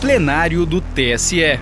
plenário 0.00 0.64
do 0.64 0.80
TSE. 0.80 1.60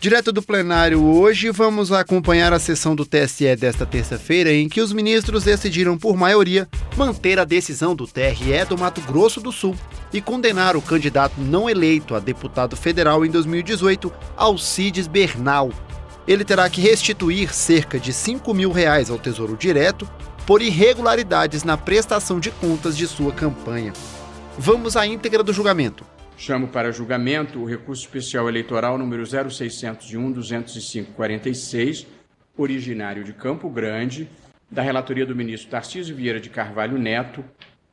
Direto 0.00 0.32
do 0.32 0.40
plenário 0.42 1.04
hoje, 1.04 1.50
vamos 1.50 1.92
acompanhar 1.92 2.50
a 2.50 2.58
sessão 2.58 2.96
do 2.96 3.04
TSE 3.04 3.54
desta 3.56 3.84
terça-feira, 3.84 4.50
em 4.50 4.70
que 4.70 4.80
os 4.80 4.90
ministros 4.90 5.44
decidiram, 5.44 5.98
por 5.98 6.16
maioria, 6.16 6.66
manter 6.96 7.38
a 7.38 7.44
decisão 7.44 7.94
do 7.94 8.06
TRE 8.06 8.64
do 8.66 8.78
Mato 8.78 9.02
Grosso 9.02 9.38
do 9.38 9.52
Sul 9.52 9.76
e 10.14 10.22
condenar 10.22 10.76
o 10.76 10.82
candidato 10.82 11.38
não 11.38 11.68
eleito 11.68 12.14
a 12.14 12.20
deputado 12.20 12.74
federal 12.74 13.22
em 13.22 13.30
2018, 13.30 14.10
Alcides 14.34 15.06
Bernal. 15.06 15.70
Ele 16.26 16.42
terá 16.42 16.70
que 16.70 16.80
restituir 16.80 17.54
cerca 17.54 18.00
de 18.00 18.14
5 18.14 18.54
mil 18.54 18.72
reais 18.72 19.10
ao 19.10 19.18
Tesouro 19.18 19.58
Direto 19.58 20.08
por 20.46 20.62
irregularidades 20.62 21.64
na 21.64 21.76
prestação 21.76 22.40
de 22.40 22.50
contas 22.50 22.96
de 22.96 23.06
sua 23.06 23.30
campanha. 23.30 23.92
Vamos 24.58 24.96
à 24.96 25.06
íntegra 25.06 25.42
do 25.42 25.52
julgamento. 25.52 26.15
Chamo 26.38 26.68
para 26.68 26.92
julgamento 26.92 27.58
o 27.58 27.64
recurso 27.64 28.02
especial 28.02 28.46
eleitoral 28.46 28.98
número 28.98 29.22
0601-205-46, 29.22 32.06
originário 32.54 33.24
de 33.24 33.32
Campo 33.32 33.70
Grande, 33.70 34.28
da 34.70 34.82
relatoria 34.82 35.24
do 35.24 35.34
ministro 35.34 35.70
Tarcísio 35.70 36.14
Vieira 36.14 36.38
de 36.38 36.50
Carvalho 36.50 36.98
Neto, 36.98 37.42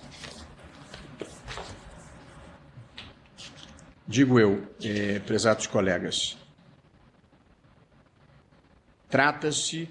Digo 4.06 4.38
eu, 4.38 4.66
eh, 4.82 5.20
prezados 5.20 5.66
colegas, 5.66 6.36
trata-se 9.08 9.88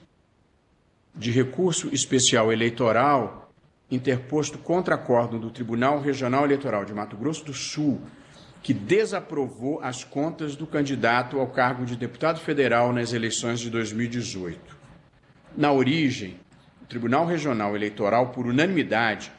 de 1.15 1.31
recurso 1.31 1.89
especial 1.93 2.51
eleitoral 2.51 3.51
interposto 3.89 4.57
contra 4.57 4.95
acórdão 4.95 5.39
do 5.39 5.49
Tribunal 5.49 5.99
Regional 5.99 6.45
Eleitoral 6.45 6.85
de 6.85 6.93
Mato 6.93 7.17
Grosso 7.17 7.43
do 7.43 7.53
Sul, 7.53 8.01
que 8.63 8.73
desaprovou 8.73 9.81
as 9.81 10.03
contas 10.03 10.55
do 10.55 10.65
candidato 10.65 11.39
ao 11.39 11.47
cargo 11.47 11.83
de 11.83 11.95
deputado 11.95 12.39
federal 12.39 12.93
nas 12.93 13.11
eleições 13.11 13.59
de 13.59 13.69
2018. 13.69 14.77
Na 15.57 15.73
origem, 15.73 16.39
Tribunal 16.91 17.25
Regional 17.25 17.73
Eleitoral, 17.73 18.27
por 18.33 18.45
unanimidade, 18.45 19.31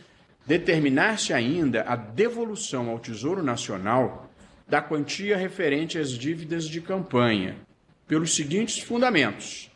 determinar-se 0.46 1.34
ainda 1.34 1.82
a 1.82 1.98
devolução 1.98 2.90
ao 2.90 2.98
Tesouro 2.98 3.44
Nacional 3.44 4.30
da 4.70 4.82
quantia 4.82 5.36
referente 5.36 6.00
às 6.00 6.12
dívidas 6.12 6.64
de 6.64 6.80
campanha, 6.80 7.58
pelos 8.08 8.34
seguintes 8.34 8.80
fundamentos: 8.80 9.70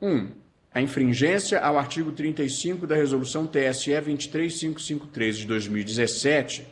1. 0.00 0.08
Um, 0.08 0.41
a 0.74 0.80
infringência 0.80 1.60
ao 1.60 1.78
artigo 1.78 2.12
35 2.12 2.86
da 2.86 2.94
Resolução 2.94 3.46
TSE 3.46 3.90
23553 3.90 5.36
de 5.38 5.46
2017, 5.46 6.66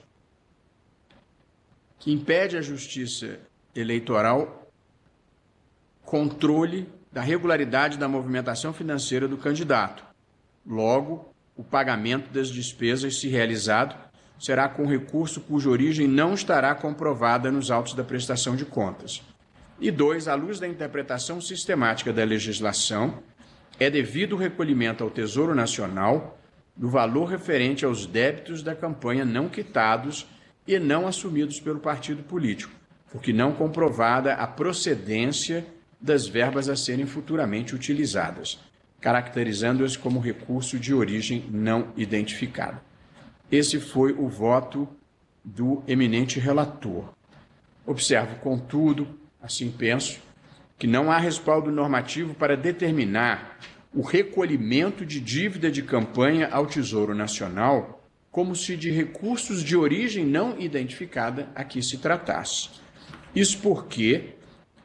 que 1.98 2.10
impede 2.10 2.56
a 2.56 2.62
Justiça 2.62 3.38
Eleitoral 3.74 4.70
controle 6.02 6.88
da 7.12 7.20
regularidade 7.20 7.98
da 7.98 8.08
movimentação 8.08 8.72
financeira 8.72 9.28
do 9.28 9.36
candidato. 9.36 10.02
Logo, 10.66 11.32
o 11.56 11.62
pagamento 11.62 12.32
das 12.32 12.48
despesas, 12.48 13.20
se 13.20 13.28
realizado, 13.28 13.94
será 14.38 14.68
com 14.68 14.86
recurso 14.86 15.40
cuja 15.42 15.68
origem 15.68 16.08
não 16.08 16.32
estará 16.32 16.74
comprovada 16.74 17.50
nos 17.50 17.70
autos 17.70 17.92
da 17.92 18.02
prestação 18.02 18.56
de 18.56 18.64
contas. 18.64 19.22
E 19.78 19.90
dois, 19.90 20.26
à 20.26 20.34
luz 20.34 20.58
da 20.58 20.66
interpretação 20.66 21.40
sistemática 21.40 22.12
da 22.12 22.24
legislação, 22.24 23.22
é 23.80 23.88
devido 23.88 24.34
o 24.34 24.38
recolhimento 24.38 25.02
ao 25.02 25.08
Tesouro 25.08 25.54
Nacional 25.54 26.38
do 26.76 26.90
valor 26.90 27.24
referente 27.24 27.82
aos 27.82 28.04
débitos 28.06 28.62
da 28.62 28.74
campanha 28.74 29.24
não 29.24 29.48
quitados 29.48 30.26
e 30.66 30.78
não 30.78 31.06
assumidos 31.06 31.58
pelo 31.58 31.80
partido 31.80 32.22
político, 32.22 32.72
porque 33.10 33.32
não 33.32 33.52
comprovada 33.52 34.34
a 34.34 34.46
procedência 34.46 35.66
das 35.98 36.28
verbas 36.28 36.68
a 36.68 36.76
serem 36.76 37.06
futuramente 37.06 37.74
utilizadas, 37.74 38.60
caracterizando-as 39.00 39.96
como 39.96 40.20
recurso 40.20 40.78
de 40.78 40.92
origem 40.92 41.46
não 41.50 41.88
identificada. 41.96 42.82
Esse 43.50 43.80
foi 43.80 44.12
o 44.12 44.28
voto 44.28 44.86
do 45.42 45.82
eminente 45.88 46.38
relator. 46.38 47.12
Observo, 47.86 48.36
contudo, 48.36 49.08
assim 49.42 49.70
penso, 49.70 50.20
que 50.80 50.86
não 50.86 51.12
há 51.12 51.18
respaldo 51.18 51.70
normativo 51.70 52.32
para 52.32 52.56
determinar 52.56 53.58
o 53.94 54.00
recolhimento 54.00 55.04
de 55.04 55.20
dívida 55.20 55.70
de 55.70 55.82
campanha 55.82 56.48
ao 56.50 56.64
Tesouro 56.64 57.14
Nacional 57.14 58.02
como 58.30 58.56
se 58.56 58.78
de 58.78 58.90
recursos 58.90 59.62
de 59.62 59.76
origem 59.76 60.24
não 60.24 60.58
identificada 60.58 61.50
aqui 61.54 61.82
se 61.82 61.98
tratasse. 61.98 62.70
Isso 63.36 63.58
porque 63.58 64.36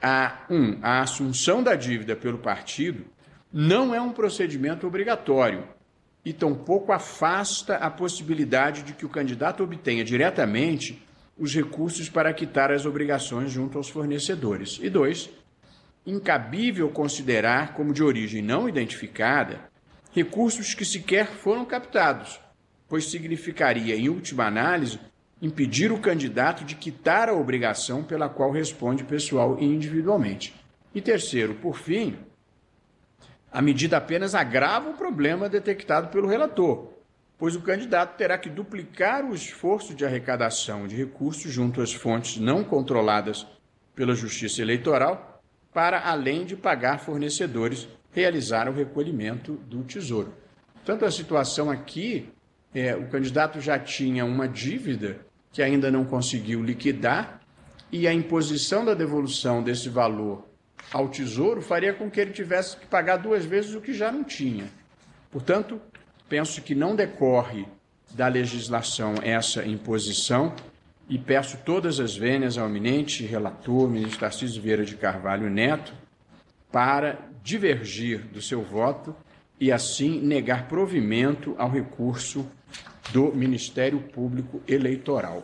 a, 0.02 0.46
um, 0.50 0.78
a 0.82 1.00
assunção 1.00 1.64
da 1.64 1.76
dívida 1.76 2.14
pelo 2.14 2.40
partido 2.40 3.06
não 3.54 3.96
é 3.96 4.02
um 4.02 4.12
procedimento 4.12 4.86
obrigatório 4.86 5.64
e 6.26 6.34
tampouco 6.34 6.92
afasta 6.92 7.78
a 7.78 7.90
possibilidade 7.90 8.84
de 8.84 8.92
que 8.92 9.06
o 9.06 9.10
candidato 9.10 9.64
obtenha 9.64 10.04
diretamente 10.04 11.02
os 11.38 11.56
recursos 11.56 12.10
para 12.10 12.34
quitar 12.34 12.70
as 12.70 12.86
obrigações 12.86 13.50
junto 13.50 13.78
aos 13.78 13.88
fornecedores. 13.88 14.78
E 14.82 14.90
dois, 14.90 15.30
incabível 16.06 16.90
considerar 16.90 17.74
como 17.74 17.94
de 17.94 18.04
origem 18.04 18.42
não 18.42 18.70
identificada 18.70 19.70
recursos 20.14 20.74
que 20.74 20.86
sequer 20.86 21.28
foram 21.28 21.66
captados, 21.66 22.40
pois 22.88 23.10
significaria, 23.10 23.96
em 23.96 24.08
última 24.08 24.46
análise, 24.46 25.00
impedir 25.42 25.92
o 25.92 26.00
candidato 26.00 26.64
de 26.64 26.76
quitar 26.76 27.28
a 27.28 27.34
obrigação 27.34 28.04
pela 28.04 28.30
qual 28.30 28.52
responde 28.52 29.04
pessoal 29.04 29.58
e 29.60 29.66
individualmente. 29.66 30.56
E 30.94 31.02
terceiro, 31.02 31.56
por 31.56 31.78
fim, 31.78 32.18
a 33.52 33.62
medida 33.62 33.98
apenas 33.98 34.34
agrava 34.34 34.90
o 34.90 34.98
problema 34.98 35.50
detectado 35.50 36.08
pelo 36.08 36.28
relator, 36.28 36.94
pois 37.38 37.56
o 37.56 37.62
candidato 37.62 38.16
terá 38.16 38.38
que 38.38 38.50
duplicar 38.50 39.26
o 39.26 39.36
esforço 39.36 39.94
de 39.94 40.06
arrecadação 40.06 40.88
de 40.88 40.96
recursos 40.96 41.52
junto 41.52 41.82
às 41.82 41.94
fontes 41.94 42.38
não 42.38 42.64
controladas 42.64 43.46
pela 43.94 44.16
Justiça 44.16 44.62
Eleitoral, 44.62 45.35
para, 45.76 46.00
além 46.10 46.44
de 46.44 46.56
pagar 46.56 47.00
fornecedores, 47.00 47.88
realizar 48.12 48.68
o 48.68 48.74
recolhimento 48.74 49.54
do 49.68 49.84
tesouro. 49.84 50.34
Tanto 50.84 51.06
a 51.06 51.12
situação 51.12 51.70
aqui, 51.70 52.30
é, 52.74 52.96
o 52.96 53.08
candidato 53.10 53.62
já 53.62 53.78
tinha 53.78 54.26
uma 54.26 54.48
dívida 54.48 55.20
que 55.52 55.62
ainda 55.62 55.92
não 55.92 56.04
conseguiu 56.04 56.64
liquidar, 56.64 57.42
e 57.92 58.08
a 58.08 58.14
imposição 58.14 58.84
da 58.84 58.94
devolução 58.94 59.62
desse 59.62 59.90
valor 59.90 60.48
ao 60.92 61.08
tesouro 61.10 61.62
faria 61.62 61.94
com 61.94 62.10
que 62.10 62.20
ele 62.20 62.32
tivesse 62.32 62.78
que 62.78 62.88
pagar 62.88 63.18
duas 63.18 63.46
vezes 63.46 63.76
o 63.76 63.82
que 63.82 63.94
já 63.94 64.12
não 64.12 64.24
tinha. 64.24 64.66
Portanto, 65.30 65.80
Penso 66.28 66.62
que 66.62 66.74
não 66.74 66.96
decorre 66.96 67.68
da 68.12 68.28
legislação 68.28 69.16
essa 69.22 69.66
imposição 69.66 70.56
e 71.08 71.18
peço 71.18 71.58
todas 71.64 72.00
as 72.00 72.16
vênias 72.16 72.58
ao 72.58 72.68
eminente 72.68 73.26
relator, 73.26 73.90
ministro 73.90 74.20
Tarcísio 74.20 74.62
Vieira 74.62 74.84
de 74.84 74.96
Carvalho 74.96 75.50
Neto, 75.50 75.94
para 76.72 77.20
divergir 77.44 78.22
do 78.22 78.42
seu 78.42 78.64
voto 78.64 79.16
e 79.60 79.72
assim 79.72 80.20
negar 80.20 80.68
provimento 80.68 81.56
ao 81.58 81.70
recurso 81.70 82.50
do 83.12 83.32
Ministério 83.34 84.00
Público 84.00 84.62
Eleitoral. 84.68 85.44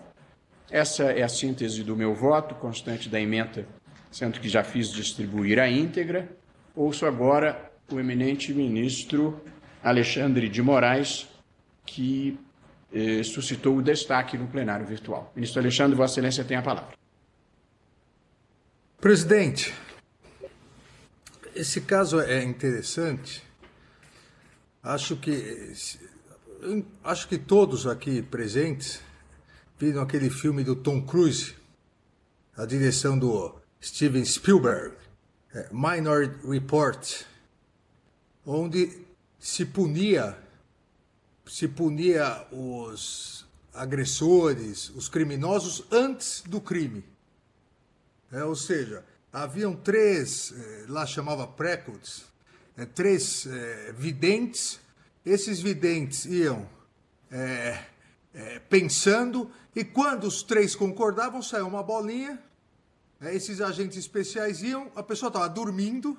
Essa 0.70 1.04
é 1.12 1.22
a 1.22 1.30
síntese 1.30 1.84
do 1.84 1.96
meu 1.96 2.14
voto, 2.16 2.56
constante 2.56 3.08
da 3.08 3.20
emenda, 3.20 3.68
sendo 4.10 4.40
que 4.40 4.50
já 4.50 4.64
fiz 4.64 4.92
distribuir 4.92 5.60
a 5.60 5.70
íntegra. 5.70 6.30
Ouço 6.76 7.06
agora 7.06 7.72
o 7.92 8.00
eminente 8.00 8.54
ministro 8.54 9.42
Alexandre 9.84 10.50
de 10.50 10.62
Moraes, 10.62 11.28
que 11.86 12.40
eh, 12.94 13.24
suscitou 13.24 13.78
o 13.78 13.82
destaque 13.82 14.38
no 14.38 14.48
plenário 14.48 14.86
virtual. 14.86 15.32
Ministro 15.36 15.62
Alexandre, 15.62 15.96
Vossa 15.96 16.14
Excelência 16.14 16.44
tem 16.44 16.58
a 16.58 16.62
palavra. 16.62 16.94
Presidente, 19.00 19.74
esse 21.56 21.82
caso 21.82 22.20
é 22.20 22.44
interessante. 22.44 23.44
Acho 24.84 25.16
que 25.16 25.74
acho 27.04 27.28
que 27.28 27.38
todos 27.38 27.88
aqui 27.88 28.22
presentes 28.22 29.02
viram 29.80 30.02
aquele 30.02 30.30
filme 30.30 30.64
do 30.64 30.76
Tom 30.76 31.02
Cruise, 31.02 31.56
a 32.56 32.66
direção 32.66 33.18
do 33.18 33.56
Steven 33.82 34.24
Spielberg, 34.24 34.96
é, 35.54 35.68
Minority 35.72 36.48
Report, 36.48 37.24
onde 38.46 39.06
se 39.40 39.66
punia 39.66 40.38
se 41.46 41.68
punia 41.68 42.48
os 42.52 43.46
agressores, 43.74 44.90
os 44.90 45.08
criminosos 45.08 45.86
antes 45.92 46.42
do 46.46 46.60
crime. 46.60 47.04
É, 48.32 48.44
ou 48.44 48.56
seja, 48.56 49.04
haviam 49.32 49.76
três, 49.76 50.54
eh, 50.56 50.86
lá 50.88 51.06
chamava 51.06 51.46
précodes, 51.48 52.24
é, 52.78 52.86
três 52.86 53.46
é, 53.46 53.94
videntes. 53.94 54.80
Esses 55.26 55.60
videntes 55.60 56.26
iam 56.26 56.68
pensando 58.70 59.50
e 59.76 59.84
quando 59.86 60.26
os 60.26 60.42
três 60.44 60.76
concordavam, 60.76 61.42
saiu 61.42 61.68
uma 61.68 61.84
bolinha. 61.84 62.42
esses 63.22 63.62
agentes 63.62 63.98
especiais 63.98 64.62
iam, 64.64 64.92
a 64.96 65.04
pessoa 65.04 65.28
estava 65.28 65.48
dormindo, 65.48 66.18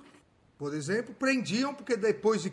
por 0.57 0.73
exemplo, 0.73 1.13
prendiam 1.15 1.75
porque 1.75 1.97
depois 1.97 2.43
de 2.43 2.53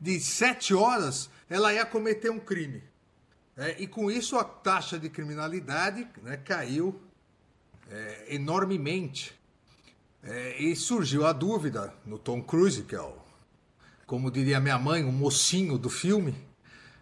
de 0.00 0.20
sete 0.20 0.74
horas, 0.74 1.30
ela 1.48 1.72
ia 1.72 1.84
cometer 1.84 2.30
um 2.30 2.38
crime. 2.38 2.82
É, 3.56 3.74
e 3.78 3.86
com 3.86 4.10
isso 4.10 4.36
a 4.36 4.44
taxa 4.44 4.98
de 4.98 5.08
criminalidade 5.08 6.06
né, 6.22 6.36
caiu 6.36 7.00
é, 7.90 8.26
enormemente. 8.34 9.36
É, 10.22 10.62
e 10.62 10.74
surgiu 10.76 11.26
a 11.26 11.32
dúvida 11.32 11.92
no 12.04 12.18
Tom 12.18 12.42
Cruise, 12.42 12.82
que 12.82 12.94
é 12.94 13.00
o, 13.00 13.14
como 14.06 14.30
diria 14.30 14.60
minha 14.60 14.78
mãe, 14.78 15.04
o 15.04 15.12
mocinho 15.12 15.78
do 15.78 15.88
filme. 15.88 16.34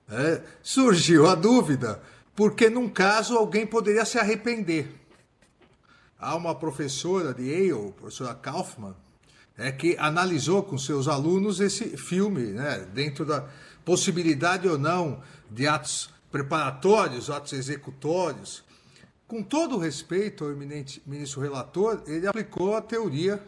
É, 0.08 0.42
surgiu 0.62 1.26
a 1.26 1.34
dúvida, 1.34 2.02
porque 2.34 2.70
num 2.70 2.88
caso 2.88 3.36
alguém 3.36 3.66
poderia 3.66 4.04
se 4.04 4.18
arrepender. 4.18 4.88
Há 6.18 6.34
uma 6.34 6.54
professora 6.54 7.34
de 7.34 7.42
Yale, 7.42 7.92
professora 7.92 8.34
Kaufman, 8.34 8.94
é 9.56 9.72
que 9.72 9.96
analisou 9.98 10.62
com 10.62 10.76
seus 10.76 11.08
alunos 11.08 11.60
esse 11.60 11.96
filme, 11.96 12.52
né, 12.52 12.86
dentro 12.92 13.24
da 13.24 13.48
possibilidade 13.84 14.68
ou 14.68 14.78
não 14.78 15.22
de 15.50 15.66
atos 15.66 16.10
preparatórios, 16.30 17.30
atos 17.30 17.52
executórios. 17.52 18.64
Com 19.26 19.42
todo 19.42 19.76
o 19.76 19.78
respeito 19.78 20.44
ao 20.44 20.50
eminente 20.50 21.02
ministro 21.06 21.40
relator, 21.40 22.02
ele 22.06 22.26
aplicou 22.26 22.76
a 22.76 22.82
teoria 22.82 23.42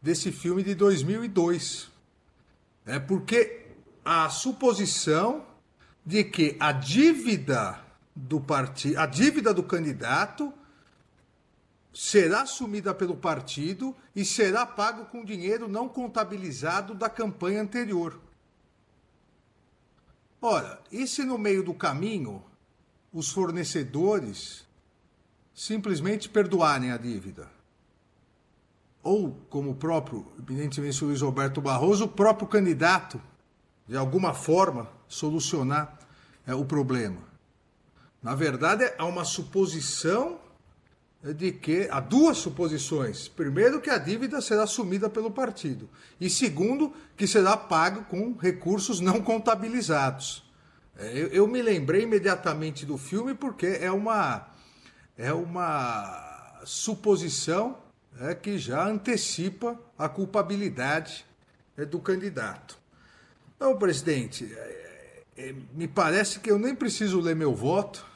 desse 0.00 0.32
filme 0.32 0.62
de 0.62 0.74
2002. 0.74 1.90
É 2.86 2.98
porque 2.98 3.66
a 4.04 4.28
suposição 4.30 5.44
de 6.04 6.24
que 6.24 6.56
a 6.58 6.72
dívida 6.72 7.78
do 8.14 8.40
partido, 8.40 8.98
a 8.98 9.06
dívida 9.06 9.54
do 9.54 9.62
candidato 9.62 10.52
será 11.92 12.42
assumida 12.42 12.94
pelo 12.94 13.16
partido 13.16 13.94
e 14.16 14.24
será 14.24 14.64
pago 14.64 15.04
com 15.06 15.24
dinheiro 15.24 15.68
não 15.68 15.88
contabilizado 15.88 16.94
da 16.94 17.10
campanha 17.10 17.60
anterior. 17.60 18.18
Ora, 20.40 20.80
e 20.90 21.06
se 21.06 21.22
no 21.24 21.38
meio 21.38 21.62
do 21.62 21.74
caminho 21.74 22.42
os 23.12 23.30
fornecedores 23.30 24.66
simplesmente 25.54 26.28
perdoarem 26.28 26.90
a 26.90 26.96
dívida? 26.96 27.48
Ou, 29.02 29.36
como 29.50 29.70
o 29.70 29.74
próprio 29.74 30.26
eminentemente 30.38 31.04
Luiz 31.04 31.20
Roberto 31.20 31.60
Barroso, 31.60 32.04
o 32.04 32.08
próprio 32.08 32.48
candidato, 32.48 33.20
de 33.86 33.96
alguma 33.96 34.32
forma, 34.32 34.88
solucionar 35.08 35.98
é, 36.46 36.54
o 36.54 36.64
problema? 36.64 37.20
Na 38.22 38.34
verdade, 38.34 38.92
há 38.96 39.04
uma 39.04 39.24
suposição 39.24 40.38
de 41.22 41.52
que 41.52 41.88
há 41.90 42.00
duas 42.00 42.38
suposições. 42.38 43.28
Primeiro, 43.28 43.80
que 43.80 43.90
a 43.90 43.98
dívida 43.98 44.40
será 44.40 44.64
assumida 44.64 45.08
pelo 45.08 45.30
partido. 45.30 45.88
E 46.20 46.28
segundo, 46.28 46.92
que 47.16 47.26
será 47.26 47.56
pago 47.56 48.04
com 48.04 48.36
recursos 48.36 48.98
não 48.98 49.20
contabilizados. 49.22 50.44
É, 50.96 51.12
eu, 51.12 51.28
eu 51.28 51.46
me 51.46 51.62
lembrei 51.62 52.02
imediatamente 52.02 52.84
do 52.84 52.98
filme 52.98 53.34
porque 53.34 53.66
é 53.66 53.90
uma, 53.90 54.48
é 55.16 55.32
uma 55.32 56.60
suposição 56.64 57.78
é, 58.20 58.34
que 58.34 58.58
já 58.58 58.86
antecipa 58.86 59.78
a 59.96 60.08
culpabilidade 60.08 61.24
é, 61.76 61.84
do 61.84 62.00
candidato. 62.00 62.78
Então, 63.56 63.76
presidente, 63.78 64.52
é, 64.52 65.22
é, 65.36 65.54
me 65.72 65.86
parece 65.86 66.40
que 66.40 66.50
eu 66.50 66.58
nem 66.58 66.74
preciso 66.74 67.20
ler 67.20 67.36
meu 67.36 67.54
voto 67.54 68.11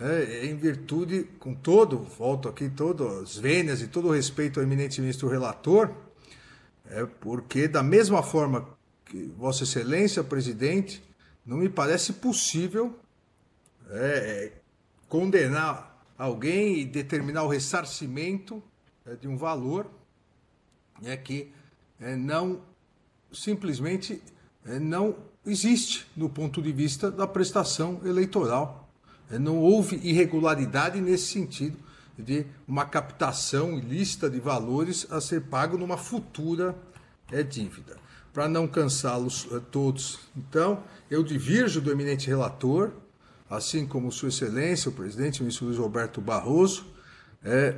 é, 0.00 0.46
em 0.46 0.56
virtude, 0.56 1.24
com 1.38 1.54
todo, 1.54 1.98
volto 1.98 2.48
aqui, 2.48 2.68
todas 2.68 3.22
as 3.22 3.36
vênias 3.36 3.82
e 3.82 3.88
todo 3.88 4.08
o 4.08 4.12
respeito 4.12 4.58
ao 4.58 4.64
eminente 4.64 5.00
ministro 5.00 5.28
relator, 5.28 5.90
é 6.86 7.04
porque 7.06 7.68
da 7.68 7.82
mesma 7.82 8.22
forma 8.22 8.68
que 9.04 9.32
Vossa 9.36 9.64
Excelência, 9.64 10.24
presidente, 10.24 11.02
não 11.44 11.58
me 11.58 11.68
parece 11.68 12.14
possível 12.14 12.98
é, 13.90 14.06
é 14.06 14.62
condenar 15.08 15.92
alguém 16.16 16.78
e 16.78 16.84
determinar 16.84 17.42
o 17.42 17.48
ressarcimento 17.48 18.62
é, 19.04 19.14
de 19.14 19.28
um 19.28 19.36
valor 19.36 19.90
é, 21.04 21.16
que 21.16 21.52
é, 22.00 22.16
não 22.16 22.62
simplesmente 23.32 24.22
é, 24.64 24.78
não 24.78 25.16
existe 25.44 26.06
no 26.16 26.28
ponto 26.28 26.62
de 26.62 26.72
vista 26.72 27.10
da 27.10 27.26
prestação 27.26 28.00
eleitoral. 28.04 28.81
é, 28.81 28.81
não 29.38 29.58
houve 29.58 29.96
irregularidade 30.02 31.00
nesse 31.00 31.26
sentido 31.26 31.76
de 32.18 32.46
uma 32.68 32.84
captação 32.84 33.78
ilícita 33.78 34.28
de 34.28 34.38
valores 34.38 35.06
a 35.10 35.20
ser 35.20 35.42
pago 35.42 35.78
numa 35.78 35.96
futura 35.96 36.74
é, 37.30 37.42
dívida. 37.42 37.96
para 38.32 38.48
não 38.48 38.66
cansá-los 38.66 39.46
eh, 39.52 39.60
todos. 39.70 40.20
Então, 40.34 40.82
eu 41.10 41.22
divirjo 41.22 41.82
do 41.82 41.92
eminente 41.92 42.26
relator, 42.28 42.90
assim 43.48 43.86
como 43.86 44.10
Sua 44.10 44.30
Excelência, 44.30 44.88
o 44.88 44.92
presidente, 44.92 45.40
o 45.40 45.42
ministro 45.44 45.66
Luiz 45.66 45.78
Roberto 45.78 46.18
Barroso, 46.18 46.86
é, 47.44 47.74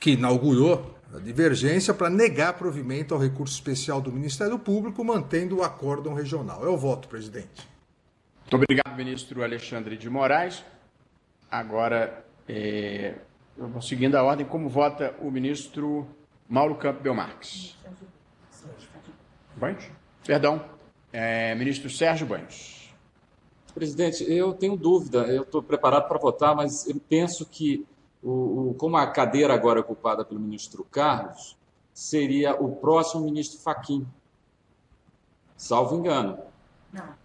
que 0.00 0.12
inaugurou 0.12 0.98
a 1.14 1.18
divergência 1.18 1.92
para 1.92 2.08
negar 2.08 2.54
provimento 2.54 3.12
ao 3.12 3.20
recurso 3.20 3.54
especial 3.54 4.00
do 4.00 4.10
Ministério 4.10 4.58
Público, 4.58 5.04
mantendo 5.04 5.58
o 5.58 5.62
acórdão 5.62 6.14
regional. 6.14 6.64
É 6.64 6.68
o 6.68 6.76
voto, 6.76 7.06
presidente. 7.06 7.68
Muito 8.40 8.56
obrigado, 8.56 8.96
ministro 8.96 9.42
Alexandre 9.42 9.96
de 9.98 10.08
Moraes. 10.08 10.64
Agora, 11.52 12.24
é, 12.48 13.14
seguindo 13.82 14.14
a 14.14 14.22
ordem, 14.22 14.46
como 14.46 14.70
vota 14.70 15.14
o 15.20 15.30
ministro 15.30 16.08
Mauro 16.48 16.76
Campo 16.76 17.02
Belmarques? 17.02 17.76
Banhos? 19.54 19.84
Perdão, 20.24 20.64
é, 21.12 21.54
ministro 21.54 21.90
Sérgio 21.90 22.26
Banhos. 22.26 22.90
Presidente, 23.74 24.24
eu 24.32 24.54
tenho 24.54 24.78
dúvida, 24.78 25.26
eu 25.26 25.42
estou 25.42 25.62
preparado 25.62 26.08
para 26.08 26.18
votar, 26.18 26.56
mas 26.56 26.88
eu 26.88 26.98
penso 27.06 27.44
que, 27.44 27.86
o, 28.22 28.70
o, 28.70 28.74
como 28.78 28.96
a 28.96 29.06
cadeira 29.08 29.52
agora 29.52 29.78
é 29.78 29.82
ocupada 29.82 30.24
pelo 30.24 30.40
ministro 30.40 30.86
Carlos, 30.90 31.54
seria 31.92 32.54
o 32.54 32.76
próximo 32.76 33.24
ministro 33.24 33.60
Faquim, 33.60 34.06
salvo 35.54 35.96
engano. 35.96 36.38
Não. 36.90 37.21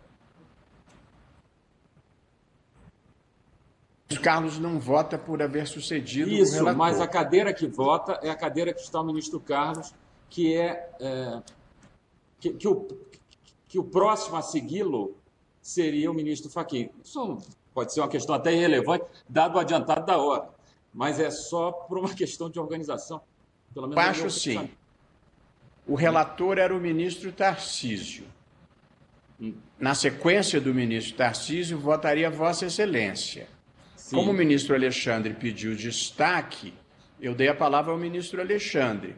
Carlos 4.15 4.57
não 4.57 4.79
vota 4.79 5.17
por 5.17 5.41
haver 5.41 5.67
sucedido 5.67 6.31
Isso, 6.31 6.63
o 6.63 6.75
mas 6.75 7.01
a 7.01 7.07
cadeira 7.07 7.53
que 7.53 7.67
vota 7.67 8.19
é 8.23 8.29
a 8.29 8.35
cadeira 8.35 8.73
que 8.73 8.79
está 8.79 9.01
o 9.01 9.03
ministro 9.03 9.39
Carlos, 9.39 9.93
que 10.29 10.55
é, 10.55 10.89
é 10.99 11.41
que, 12.39 12.51
que, 12.51 12.67
o, 12.67 12.87
que 13.67 13.77
o 13.77 13.83
próximo 13.83 14.37
a 14.37 14.41
segui-lo 14.41 15.17
seria 15.61 16.09
o 16.09 16.13
ministro 16.13 16.49
Fachin. 16.49 16.89
Isso 17.03 17.39
pode 17.73 17.93
ser 17.93 17.99
uma 17.99 18.07
questão 18.07 18.33
até 18.33 18.53
irrelevante, 18.53 19.05
dado 19.27 19.55
o 19.55 19.59
adiantado 19.59 20.05
da 20.05 20.17
hora, 20.17 20.47
mas 20.93 21.19
é 21.19 21.29
só 21.29 21.71
por 21.71 21.97
uma 21.97 22.13
questão 22.15 22.49
de 22.49 22.59
organização. 22.59 23.21
Pelo 23.73 23.87
menos 23.87 24.03
Acho 24.03 24.29
sim. 24.29 24.69
O 25.85 25.95
relator 25.95 26.57
era 26.57 26.75
o 26.75 26.79
ministro 26.79 27.31
Tarcísio. 27.31 28.25
Na 29.77 29.93
sequência 29.93 30.59
do 30.59 30.73
ministro 30.73 31.15
Tarcísio, 31.15 31.77
votaria 31.77 32.29
Vossa 32.29 32.65
Excelência. 32.65 33.47
Sim. 34.07 34.15
Como 34.15 34.31
o 34.31 34.33
ministro 34.33 34.73
Alexandre 34.73 35.33
pediu 35.33 35.75
destaque, 35.75 36.73
eu 37.19 37.35
dei 37.35 37.49
a 37.49 37.53
palavra 37.53 37.91
ao 37.91 37.97
ministro 37.97 38.39
Alexandre. 38.39 39.17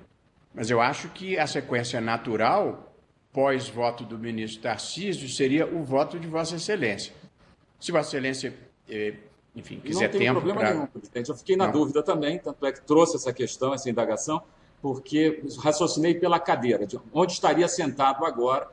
Mas 0.51 0.71
eu 0.71 0.81
acho 0.81 1.09
que 1.09 1.37
a 1.37 1.45
sequência 1.45 2.01
natural 2.01 2.91
pós-voto 3.31 4.03
do 4.03 4.17
ministro 4.17 4.63
Tarcísio 4.63 5.29
seria 5.29 5.67
o 5.67 5.83
voto 5.83 6.19
de 6.19 6.27
Vossa 6.27 6.55
Excelência. 6.55 7.13
Se 7.79 7.91
Vossa 7.91 8.09
Excelência, 8.09 8.51
eh, 8.89 9.13
enfim, 9.55 9.79
quiser 9.79 10.05
não 10.05 10.09
tem 10.09 10.21
tempo 10.21 10.33
problema 10.41 10.59
pra... 10.59 10.73
nenhum, 10.73 10.87
presidente. 10.87 11.29
Eu 11.29 11.35
fiquei 11.35 11.55
na 11.55 11.67
não. 11.67 11.71
dúvida 11.71 12.01
também, 12.01 12.39
tanto 12.39 12.65
é 12.65 12.71
que 12.71 12.81
trouxe 12.81 13.15
essa 13.15 13.31
questão, 13.31 13.71
essa 13.71 13.87
indagação, 13.91 14.41
porque 14.81 15.43
raciocinei 15.59 16.15
pela 16.15 16.39
cadeira, 16.39 16.85
de 16.85 16.99
onde 17.13 17.33
estaria 17.33 17.67
sentado 17.67 18.25
agora 18.25 18.69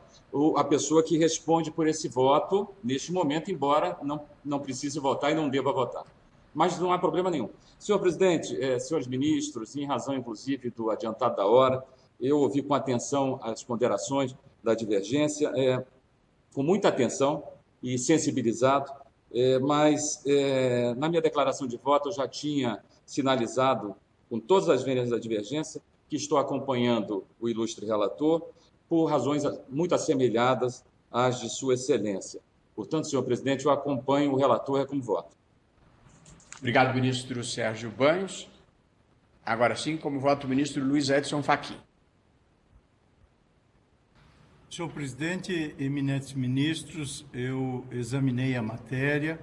a 0.57 0.65
pessoa 0.65 1.03
que 1.03 1.17
responde 1.17 1.71
por 1.71 1.89
esse 1.89 2.09
voto 2.09 2.69
neste 2.83 3.13
momento, 3.13 3.51
embora 3.51 3.97
não, 4.03 4.23
não 4.45 4.59
precise 4.59 4.99
votar 4.99 5.33
e 5.33 5.35
não 5.35 5.49
deva 5.49 5.73
votar. 5.73 6.05
Mas 6.55 6.79
não 6.79 6.93
há 6.93 6.99
problema 6.99 7.31
nenhum. 7.31 7.49
Senhor 7.79 7.99
presidente, 7.99 8.57
eh, 8.63 8.79
senhores 8.79 9.07
ministros, 9.07 9.77
em 9.77 9.85
razão 9.85 10.15
inclusive 10.15 10.71
do 10.71 10.91
adiantado 10.91 11.37
da 11.37 11.47
hora, 11.47 11.85
eu 12.21 12.39
ouvi 12.39 12.63
com 12.63 12.75
atenção 12.75 13.39
as 13.43 13.63
ponderações 13.63 14.35
da 14.63 14.75
divergência, 14.75 15.53
é, 15.55 15.85
com 16.55 16.63
muita 16.63 16.89
atenção 16.89 17.45
e 17.83 17.99
sensibilizado, 17.99 18.91
é, 19.33 19.59
mas 19.59 20.23
é, 20.27 20.95
na 20.95 21.09
minha 21.09 21.21
declaração 21.21 21.67
de 21.67 21.77
voto 21.77 22.09
eu 22.09 22.13
já 22.13 22.27
tinha 22.27 22.83
sinalizado, 23.05 23.95
com 24.29 24.41
todas 24.41 24.69
as 24.69 24.83
vênias 24.83 25.11
da 25.11 25.19
divergência, 25.19 25.81
que 26.09 26.17
estou 26.17 26.39
acompanhando 26.39 27.25
o 27.41 27.49
ilustre 27.49 27.85
relator 27.87 28.43
por 28.89 29.07
razões 29.07 29.43
muito 29.69 29.95
assemelhadas 29.95 30.85
às 31.11 31.41
de 31.41 31.49
Sua 31.49 31.75
Excelência. 31.75 32.41
Portanto, 32.75 33.09
senhor 33.09 33.23
presidente, 33.23 33.65
eu 33.65 33.71
acompanho 33.71 34.33
o 34.33 34.37
relator 34.37 34.81
é 34.81 34.87
como 34.87 35.03
voto. 35.03 35.35
Obrigado, 36.59 36.95
ministro 36.95 37.43
Sérgio 37.43 37.91
Banhos. 37.91 38.49
Agora 39.45 39.77
sim, 39.77 39.97
como 39.97 40.19
voto 40.21 40.47
o 40.47 40.49
ministro 40.49 40.85
Luiz 40.85 41.09
Edson 41.09 41.43
Fachin. 41.43 41.77
Senhor 44.69 44.91
presidente, 44.91 45.75
eminentes 45.79 46.35
ministros, 46.35 47.25
eu 47.33 47.87
examinei 47.91 48.57
a 48.57 48.63
matéria 48.63 49.39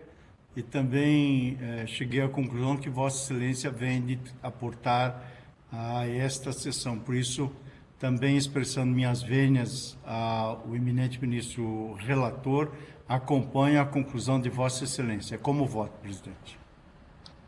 e 0.55 0.61
também 0.61 1.57
eh, 1.59 1.87
cheguei 1.87 2.21
à 2.21 2.29
conclusão 2.29 2.77
que 2.77 2.89
Vossa 2.89 3.23
Excelência 3.23 3.71
vem 3.71 4.05
de 4.05 4.19
aportar 4.43 5.31
a 5.73 6.07
esta 6.07 6.53
sessão. 6.53 6.99
Por 6.99 7.15
isso, 7.15 7.51
também 7.97 8.37
expressando 8.37 8.93
minhas 8.93 9.23
vênias 9.23 9.97
ao 10.05 10.75
eminente 10.75 11.19
ministro 11.19 11.95
relator, 11.95 12.71
acompanho 13.09 13.81
a 13.81 13.85
conclusão 13.85 14.39
de 14.39 14.49
Vossa 14.49 14.83
Excelência. 14.83 15.37
Como 15.37 15.65
voto, 15.65 15.99
presidente? 15.99 16.59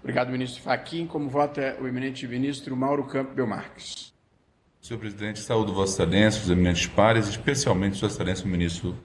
Obrigado, 0.01 0.31
ministro 0.31 0.63
Faquim. 0.63 1.05
Como 1.05 1.29
vota 1.29 1.77
o 1.79 1.87
eminente 1.87 2.27
ministro 2.27 2.75
Mauro 2.75 3.03
Campo 3.05 3.33
Belmarques? 3.33 4.13
Senhor 4.81 4.99
presidente, 4.99 5.39
saúdo 5.39 5.73
Vossa 5.73 6.03
Excelência, 6.03 6.41
os 6.41 6.49
eminentes 6.49 6.87
pares, 6.87 7.27
especialmente 7.27 7.97
Sua 7.97 8.07
Excelência 8.07 8.45
o 8.45 8.49
ministro 8.49 8.95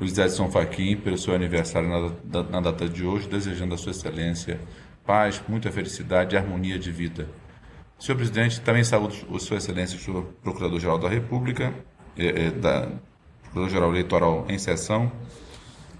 Luiz 0.00 0.18
Edson 0.18 0.50
Fachin, 0.50 0.96
pelo 0.96 1.16
seu 1.16 1.34
aniversário 1.34 1.88
na, 1.88 2.42
na, 2.42 2.60
data 2.60 2.88
de 2.88 3.04
hoje, 3.04 3.28
desejando 3.28 3.74
a 3.74 3.78
Sua 3.78 3.92
Excelência 3.92 4.60
paz, 5.04 5.42
muita 5.48 5.70
felicidade 5.70 6.34
e 6.34 6.38
harmonia 6.38 6.78
de 6.78 6.90
vida. 6.90 7.28
Senhor 8.02 8.16
presidente, 8.16 8.60
também 8.60 8.82
saúdo 8.82 9.14
Sua 9.38 9.58
Excelência, 9.58 9.96
o 9.96 10.00
senhor 10.00 10.24
Procurador-Geral 10.42 10.98
da 10.98 11.08
República, 11.08 11.72
é, 12.18 12.50
da 12.50 12.90
Procurador-Geral 13.42 13.90
Eleitoral 13.90 14.46
em 14.48 14.58
sessão. 14.58 15.12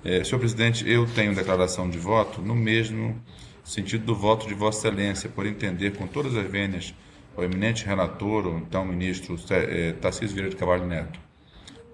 É, 0.05 0.25
senhor 0.25 0.41
presidente, 0.41 0.85
eu 0.91 1.07
tenho 1.07 1.33
declaração 1.33 1.89
de 1.89 1.99
voto 1.99 2.43
no 2.43 2.57
mesmo 2.57 3.23
sentido 3.63 4.05
do 4.05 4.17
voto 4.17 4.49
de 4.49 4.55
Vossa 4.55 4.89
Excelência, 4.89 5.31
por 5.31 5.47
entender 5.47 5.97
com 5.97 6.09
todas 6.09 6.35
as 6.37 6.45
vênias 6.51 6.93
o 7.37 7.43
eminente 7.45 7.87
relator, 7.87 8.49
o 8.49 8.59
então 8.59 8.85
ministro 8.85 9.37
é, 9.51 9.93
Tarcísio 9.93 10.35
Vieira 10.35 10.51
de 10.51 10.57
Cavalho 10.57 10.85
Neto, 10.85 11.21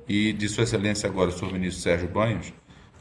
e 0.08 0.32
de 0.32 0.48
Sua 0.48 0.64
Excelência 0.64 1.06
agora, 1.06 1.28
o 1.28 1.32
senhor 1.34 1.52
ministro 1.52 1.82
Sérgio 1.82 2.08
Banhos, 2.08 2.50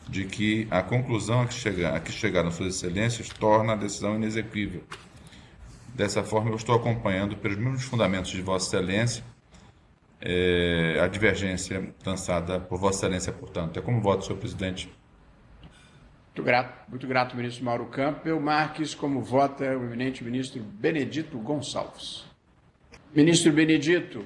de 0.10 0.26
que 0.26 0.68
a 0.70 0.84
conclusão 0.84 1.44
a 1.44 1.46
que, 1.46 1.54
chega, 1.54 1.96
a 1.96 2.02
que 2.02 2.12
chegaram 2.12 2.52
Suas 2.52 2.76
Excelências 2.76 3.30
torna 3.30 3.72
a 3.72 3.76
decisão 3.78 4.18
inexequível. 4.18 4.84
Dessa 5.94 6.24
forma, 6.24 6.52
eu 6.52 6.56
estou 6.56 6.76
acompanhando, 6.76 7.36
pelos 7.38 7.58
mesmos 7.58 7.84
fundamentos 7.84 8.32
de 8.32 8.42
Vossa 8.42 8.78
Excelência, 8.78 9.24
é, 10.22 11.00
a 11.02 11.08
divergência 11.08 11.94
lançada 12.06 12.60
por 12.60 12.78
Vossa 12.80 13.00
Excelência, 13.00 13.34
portanto. 13.34 13.78
É 13.78 13.82
como 13.82 14.02
voto, 14.02 14.26
senhor 14.26 14.38
presidente. 14.38 14.92
Muito 16.38 16.46
grato, 16.46 16.90
muito 16.90 17.08
grato, 17.08 17.36
ministro 17.36 17.66
Mauro 17.66 17.86
Campbell. 17.88 18.40
Marques, 18.40 18.94
como 18.94 19.22
vota 19.22 19.64
o 19.66 19.84
eminente 19.84 20.24
ministro 20.24 20.62
Benedito 20.62 21.36
Gonçalves. 21.40 22.26
Ministro 23.12 23.52
Benedito, 23.52 24.24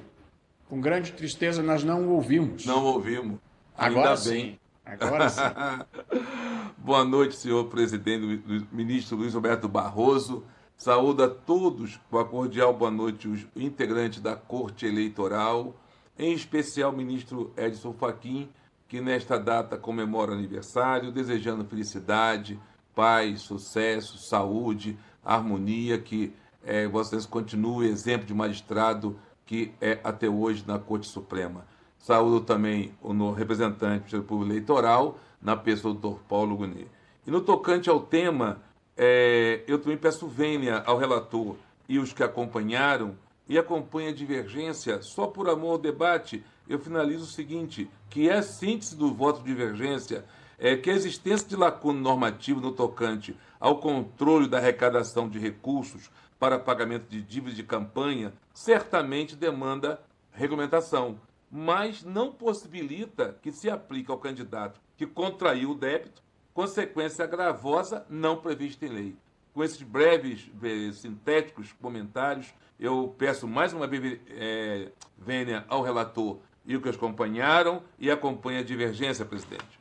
com 0.68 0.78
grande 0.78 1.12
tristeza 1.12 1.62
nós 1.62 1.82
não 1.82 2.08
o 2.08 2.10
ouvimos. 2.10 2.66
Não 2.66 2.84
ouvimos. 2.84 3.38
Agora 3.76 4.10
Ainda 4.10 4.16
sim. 4.18 4.30
Bem. 4.30 4.60
Agora 4.84 5.28
sim. 5.30 5.40
Boa 6.76 7.04
noite, 7.04 7.36
senhor 7.36 7.64
presidente, 7.66 8.42
ministro 8.70 9.16
Luiz 9.16 9.32
Roberto 9.32 9.66
Barroso. 9.66 10.44
Saúdo 10.82 11.22
a 11.22 11.28
todos 11.28 12.00
com 12.10 12.18
a 12.18 12.24
cordial 12.24 12.74
boa 12.74 12.90
noite, 12.90 13.28
os 13.28 13.46
integrantes 13.54 14.20
da 14.20 14.34
Corte 14.34 14.84
Eleitoral, 14.84 15.76
em 16.18 16.32
especial 16.32 16.90
o 16.90 16.96
ministro 16.96 17.52
Edson 17.56 17.92
Fachin, 17.92 18.48
que 18.88 19.00
nesta 19.00 19.38
data 19.38 19.78
comemora 19.78 20.32
aniversário, 20.32 21.12
desejando 21.12 21.64
felicidade, 21.64 22.58
paz, 22.96 23.42
sucesso, 23.42 24.18
saúde, 24.18 24.98
harmonia, 25.24 26.00
que 26.00 26.32
é, 26.64 26.88
Vossa 26.88 27.16
continue 27.28 27.88
exemplo 27.88 28.26
de 28.26 28.34
magistrado 28.34 29.16
que 29.46 29.72
é 29.80 30.00
até 30.02 30.28
hoje 30.28 30.64
na 30.66 30.80
Corte 30.80 31.06
Suprema. 31.06 31.64
Saúdo 31.96 32.40
também 32.40 32.92
o 33.00 33.30
representante 33.30 34.16
do 34.16 34.24
Público 34.24 34.50
Eleitoral, 34.50 35.16
na 35.40 35.54
pessoa 35.54 35.94
do 35.94 36.00
Dr. 36.00 36.22
Paulo 36.28 36.56
Guni. 36.56 36.88
E 37.24 37.30
no 37.30 37.40
tocante 37.40 37.88
ao 37.88 38.00
tema, 38.00 38.60
é, 38.96 39.62
eu 39.66 39.78
também 39.78 39.96
peço 39.96 40.26
vênia 40.26 40.82
ao 40.86 40.98
relator 40.98 41.56
e 41.88 41.98
os 41.98 42.12
que 42.12 42.22
acompanharam, 42.22 43.16
e 43.48 43.58
acompanha 43.58 44.10
a 44.10 44.14
divergência 44.14 45.02
só 45.02 45.26
por 45.26 45.48
amor 45.48 45.72
ao 45.72 45.78
debate, 45.78 46.42
eu 46.68 46.78
finalizo 46.78 47.24
o 47.24 47.26
seguinte, 47.26 47.90
que 48.08 48.28
é 48.28 48.40
síntese 48.40 48.96
do 48.96 49.12
voto 49.12 49.40
de 49.40 49.46
divergência 49.46 50.24
é 50.58 50.76
que 50.76 50.88
a 50.88 50.94
existência 50.94 51.48
de 51.48 51.56
lacuna 51.56 52.00
normativa 52.00 52.60
no 52.60 52.70
tocante 52.70 53.36
ao 53.58 53.78
controle 53.78 54.48
da 54.48 54.58
arrecadação 54.58 55.28
de 55.28 55.38
recursos 55.38 56.08
para 56.38 56.58
pagamento 56.58 57.08
de 57.08 57.20
dívidas 57.20 57.56
de 57.56 57.64
campanha 57.64 58.32
certamente 58.54 59.34
demanda 59.34 60.00
regulamentação. 60.30 61.18
mas 61.50 62.02
não 62.02 62.32
possibilita 62.32 63.36
que 63.42 63.52
se 63.52 63.68
aplique 63.68 64.10
ao 64.10 64.16
candidato 64.16 64.80
que 64.96 65.06
contraiu 65.06 65.72
o 65.72 65.74
débito 65.74 66.22
consequência 66.54 67.26
gravosa 67.26 68.04
não 68.08 68.36
prevista 68.36 68.86
em 68.86 68.88
lei. 68.88 69.16
Com 69.54 69.62
esses 69.62 69.82
breves, 69.82 70.50
eh, 70.62 70.92
sintéticos 70.92 71.72
comentários, 71.72 72.54
eu 72.80 73.14
peço 73.16 73.46
mais 73.46 73.72
uma 73.72 73.86
vez 73.86 74.18
é, 74.28 74.88
vênia 75.18 75.64
ao 75.68 75.82
relator 75.82 76.38
e 76.64 76.76
o 76.76 76.80
que 76.80 76.88
os 76.88 76.96
acompanharam 76.96 77.82
e 77.98 78.10
acompanha 78.10 78.60
a 78.60 78.62
divergência, 78.62 79.24
presidente. 79.24 79.80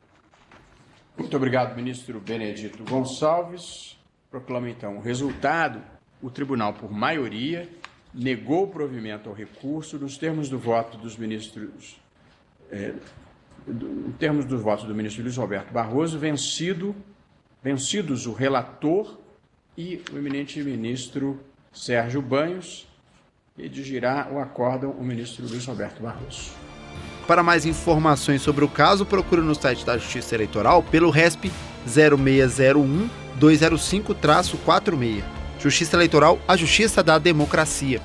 Muito 1.17 1.35
obrigado, 1.35 1.75
ministro 1.75 2.19
Benedito 2.19 2.83
Gonçalves. 2.83 3.97
Proclamo 4.29 4.67
então 4.67 4.97
o 4.97 5.01
resultado. 5.01 5.81
O 6.21 6.29
tribunal, 6.29 6.73
por 6.73 6.91
maioria, 6.91 7.67
negou 8.13 8.63
o 8.63 8.67
provimento 8.67 9.29
ao 9.29 9.35
recurso 9.35 9.97
nos 9.97 10.17
termos 10.17 10.49
do 10.49 10.59
voto 10.59 10.97
dos 10.97 11.17
ministros, 11.17 11.99
do, 12.69 12.95
em 13.67 14.11
termos 14.19 14.45
dos 14.45 14.61
votos 14.61 14.85
do 14.85 14.95
ministro 14.95 15.23
Luiz 15.23 15.37
Roberto 15.37 15.71
Barroso, 15.71 16.17
vencido, 16.17 16.95
vencidos 17.63 18.25
o 18.25 18.33
relator 18.33 19.19
e 19.77 20.01
o 20.11 20.17
eminente 20.17 20.61
ministro 20.61 21.39
Sérgio 21.71 22.21
Banhos, 22.21 22.87
e 23.57 23.69
dirigirá 23.69 24.29
o 24.31 24.39
acórdão 24.39 24.91
o 24.91 25.03
ministro 25.03 25.45
Luiz 25.47 25.65
Roberto 25.65 26.01
Barroso. 26.01 26.51
Para 27.27 27.43
mais 27.43 27.65
informações 27.65 28.41
sobre 28.41 28.65
o 28.65 28.67
caso, 28.67 29.05
procure 29.05 29.41
no 29.41 29.53
site 29.53 29.85
da 29.85 29.97
Justiça 29.97 30.35
Eleitoral 30.35 30.81
pelo 30.83 31.09
RESP 31.09 31.51
0601 31.85 33.09
205-46. 33.39 35.23
Justiça 35.59 35.95
Eleitoral, 35.95 36.39
a 36.47 36.57
justiça 36.57 37.03
da 37.03 37.17
democracia. 37.19 38.01